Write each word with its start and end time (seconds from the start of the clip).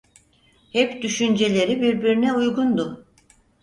Hep 0.71 1.01
düşünceleri 1.01 1.81
birbirine 1.81 2.33
uygundu. 2.33 3.05